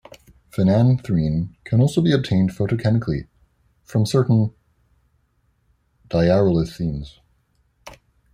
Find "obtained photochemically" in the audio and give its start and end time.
2.11-3.27